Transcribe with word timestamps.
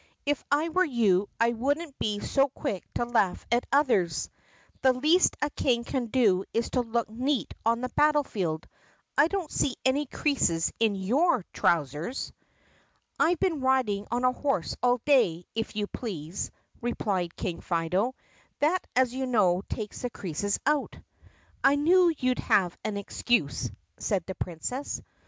"If 0.25 0.43
I 0.51 0.69
were 0.69 0.83
you 0.83 1.29
I 1.39 1.53
would 1.53 1.77
n't 1.79 1.99
be 1.99 2.19
so 2.21 2.49
quick 2.49 2.91
to 2.95 3.05
laugh 3.05 3.45
at 3.51 3.67
others. 3.71 4.31
The 4.81 4.93
least 4.93 5.37
a 5.43 5.51
King 5.51 5.83
can 5.83 6.07
do 6.07 6.43
is 6.55 6.71
to 6.71 6.81
look 6.81 7.07
neat 7.07 7.53
on 7.67 7.81
the 7.81 7.89
battle 7.89 8.23
field. 8.23 8.67
I 9.15 9.27
don't 9.27 9.51
see 9.51 9.75
any 9.85 10.07
creases 10.07 10.73
in 10.79 10.95
your 10.95 11.45
trousers." 11.53 12.33
"I 13.19 13.35
've 13.35 13.39
been 13.41 13.59
riding 13.61 14.07
on 14.09 14.23
a 14.23 14.31
horse 14.31 14.75
all 14.81 14.99
day, 15.05 15.45
if 15.53 15.75
you 15.75 15.85
please," 15.85 16.49
re 16.81 16.95
plied 16.95 17.35
King 17.35 17.61
Fido. 17.61 18.15
"That, 18.57 18.87
as 18.95 19.13
you 19.13 19.27
know, 19.27 19.61
takes 19.69 20.01
the 20.01 20.09
creases 20.09 20.59
out." 20.65 20.97
"I 21.63 21.75
knew 21.75 22.11
you 22.17 22.33
'd 22.33 22.39
have 22.39 22.75
an 22.83 22.97
excuse," 22.97 23.69
said 23.99 24.25
the 24.25 24.33
Princess. 24.33 24.99